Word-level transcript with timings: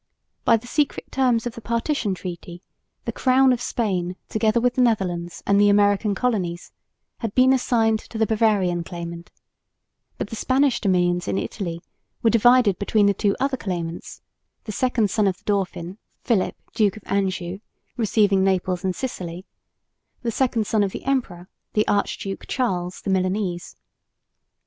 By 0.45 0.57
the 0.57 0.65
secret 0.65 1.11
terms 1.11 1.45
of 1.45 1.53
the 1.53 1.61
partition 1.61 2.15
treaty 2.15 2.63
the 3.05 3.11
crown 3.11 3.53
of 3.53 3.61
Spain 3.61 4.15
together 4.29 4.59
with 4.59 4.73
the 4.73 4.81
Netherlands 4.81 5.43
and 5.45 5.61
the 5.61 5.69
American 5.69 6.15
colonies 6.15 6.71
had 7.19 7.35
been 7.35 7.53
assigned 7.53 7.99
to 7.99 8.17
the 8.17 8.25
Bavarian 8.25 8.83
claimant, 8.83 9.29
but 10.17 10.31
the 10.31 10.35
Spanish 10.35 10.81
dominions 10.81 11.27
in 11.27 11.37
Italy 11.37 11.83
were 12.23 12.31
divided 12.31 12.79
between 12.79 13.05
the 13.05 13.13
two 13.13 13.35
other 13.39 13.57
claimants, 13.57 14.23
the 14.63 14.71
second 14.71 15.11
son 15.11 15.27
of 15.27 15.37
the 15.37 15.43
Dauphin, 15.43 15.99
Philip, 16.23 16.55
Duke 16.73 16.97
of 16.97 17.03
Anjou, 17.05 17.59
receiving 17.95 18.43
Naples 18.43 18.83
and 18.83 18.95
Sicily; 18.95 19.45
the 20.23 20.31
second 20.31 20.65
son 20.65 20.81
of 20.83 20.93
the 20.93 21.03
emperor, 21.03 21.47
the 21.73 21.87
Archduke 21.87 22.47
Charles, 22.47 23.01
the 23.03 23.11
Milanese. 23.11 23.75